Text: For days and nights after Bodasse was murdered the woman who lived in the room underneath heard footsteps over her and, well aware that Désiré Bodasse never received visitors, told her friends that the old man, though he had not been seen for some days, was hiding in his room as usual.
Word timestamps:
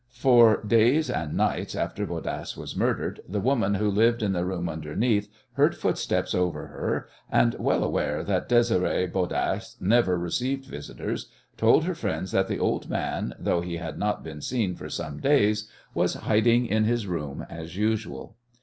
For 0.15 0.63
days 0.63 1.11
and 1.11 1.35
nights 1.37 1.75
after 1.75 2.07
Bodasse 2.07 2.57
was 2.57 2.75
murdered 2.75 3.19
the 3.29 3.39
woman 3.39 3.75
who 3.75 3.87
lived 3.87 4.23
in 4.23 4.33
the 4.33 4.43
room 4.43 4.67
underneath 4.67 5.29
heard 5.53 5.75
footsteps 5.77 6.33
over 6.33 6.65
her 6.69 7.07
and, 7.31 7.53
well 7.59 7.83
aware 7.83 8.23
that 8.23 8.49
Désiré 8.49 9.11
Bodasse 9.11 9.79
never 9.79 10.17
received 10.17 10.65
visitors, 10.65 11.29
told 11.55 11.83
her 11.83 11.93
friends 11.93 12.31
that 12.31 12.47
the 12.47 12.57
old 12.57 12.89
man, 12.89 13.35
though 13.37 13.61
he 13.61 13.77
had 13.77 13.99
not 13.99 14.23
been 14.23 14.41
seen 14.41 14.73
for 14.73 14.89
some 14.89 15.19
days, 15.19 15.69
was 15.93 16.15
hiding 16.15 16.65
in 16.65 16.85
his 16.85 17.05
room 17.05 17.45
as 17.47 17.77
usual. 17.77 18.37